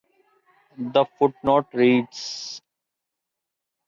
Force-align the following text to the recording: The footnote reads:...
The 0.79 1.05
footnote 1.19 1.67
reads:... 1.75 2.59